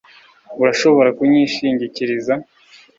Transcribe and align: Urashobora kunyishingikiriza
Urashobora 0.61 1.09
kunyishingikiriza 1.17 2.33